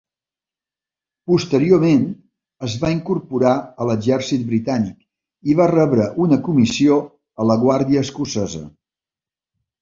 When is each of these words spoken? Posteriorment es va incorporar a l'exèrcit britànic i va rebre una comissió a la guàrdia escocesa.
Posteriorment 1.31 2.07
es 2.67 2.77
va 2.83 2.91
incorporar 2.93 3.51
a 3.85 3.87
l'exèrcit 3.89 4.47
britànic 4.53 5.53
i 5.53 5.55
va 5.61 5.69
rebre 5.73 6.09
una 6.27 6.41
comissió 6.49 6.97
a 7.45 7.49
la 7.51 7.59
guàrdia 7.67 8.03
escocesa. 8.09 8.65